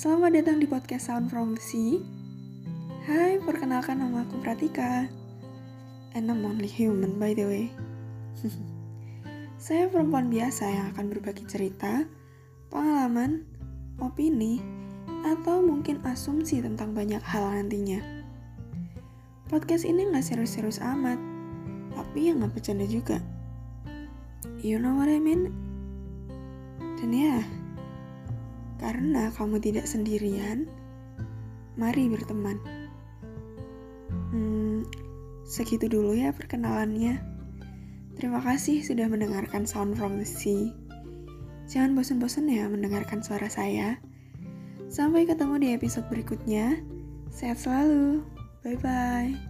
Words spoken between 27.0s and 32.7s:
ya, karena kamu tidak sendirian, mari berteman.